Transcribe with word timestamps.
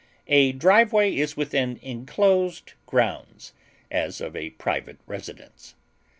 A 0.29 0.51
driveway 0.51 1.15
is 1.15 1.37
within 1.37 1.77
enclosed 1.83 2.73
grounds, 2.87 3.53
as 3.91 4.19
of 4.19 4.35
a 4.35 4.49
private 4.49 4.97
residence. 5.05 5.75